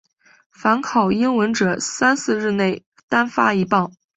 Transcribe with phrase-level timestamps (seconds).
[0.49, 3.93] 凡考英文者三四日内单发一榜。